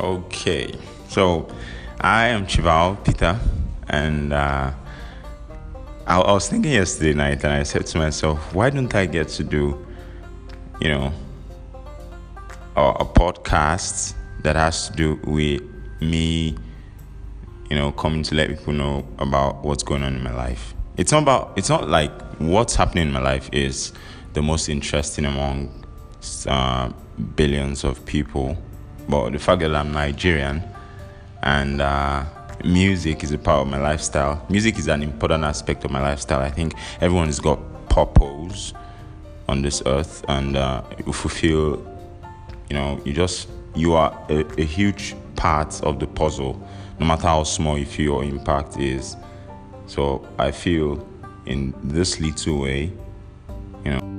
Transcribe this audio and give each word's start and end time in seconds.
Okay, 0.00 0.72
so 1.08 1.46
I 2.00 2.28
am 2.28 2.46
Chival 2.46 3.04
Peter, 3.04 3.38
and 3.86 4.32
uh, 4.32 4.72
I, 6.06 6.20
I 6.20 6.32
was 6.32 6.48
thinking 6.48 6.72
yesterday 6.72 7.12
night, 7.12 7.44
and 7.44 7.52
I 7.52 7.64
said 7.64 7.84
to 7.84 7.98
myself, 7.98 8.54
why 8.54 8.70
don't 8.70 8.94
I 8.94 9.04
get 9.04 9.28
to 9.28 9.44
do, 9.44 9.86
you 10.80 10.88
know, 10.88 11.12
a, 12.76 12.80
a 12.80 13.04
podcast 13.04 14.14
that 14.42 14.56
has 14.56 14.88
to 14.88 14.96
do 14.96 15.20
with 15.24 15.60
me, 16.00 16.56
you 17.68 17.76
know, 17.76 17.92
coming 17.92 18.22
to 18.22 18.34
let 18.34 18.48
people 18.48 18.72
know 18.72 19.06
about 19.18 19.62
what's 19.62 19.82
going 19.82 20.02
on 20.02 20.16
in 20.16 20.22
my 20.22 20.34
life. 20.34 20.72
It's 20.96 21.12
not 21.12 21.24
about, 21.24 21.52
it's 21.58 21.68
not 21.68 21.90
like 21.90 22.10
what's 22.38 22.74
happening 22.74 23.08
in 23.08 23.12
my 23.12 23.20
life 23.20 23.50
is 23.52 23.92
the 24.32 24.40
most 24.40 24.70
interesting 24.70 25.26
among 25.26 25.84
uh, 26.46 26.90
billions 27.36 27.84
of 27.84 28.06
people, 28.06 28.56
but 29.10 29.30
the 29.30 29.38
fact 29.38 29.60
that 29.60 29.74
I'm 29.74 29.92
Nigerian 29.92 30.62
and 31.42 31.82
uh, 31.82 32.24
music 32.64 33.24
is 33.24 33.32
a 33.32 33.38
part 33.38 33.62
of 33.62 33.68
my 33.68 33.78
lifestyle. 33.78 34.44
Music 34.48 34.78
is 34.78 34.88
an 34.88 35.02
important 35.02 35.44
aspect 35.44 35.84
of 35.84 35.90
my 35.90 36.00
lifestyle. 36.00 36.40
I 36.40 36.50
think 36.50 36.74
everyone 37.00 37.26
has 37.26 37.40
got 37.40 37.58
purpose 37.88 38.72
on 39.48 39.62
this 39.62 39.82
earth, 39.86 40.24
and 40.28 40.56
uh, 40.56 40.82
you 41.04 41.12
feel, 41.12 41.78
you 42.68 42.76
know, 42.76 43.00
you 43.04 43.12
just 43.12 43.48
you 43.74 43.94
are 43.94 44.16
a, 44.28 44.44
a 44.60 44.64
huge 44.64 45.16
part 45.36 45.82
of 45.82 45.98
the 45.98 46.06
puzzle, 46.06 46.62
no 46.98 47.06
matter 47.06 47.26
how 47.26 47.42
small 47.42 47.76
you 47.76 47.86
feel 47.86 48.04
your 48.04 48.24
impact 48.24 48.78
is. 48.78 49.16
So 49.86 50.26
I 50.38 50.52
feel 50.52 51.06
in 51.46 51.74
this 51.82 52.20
little 52.20 52.60
way, 52.60 52.92
you 53.84 53.90
know. 53.90 54.09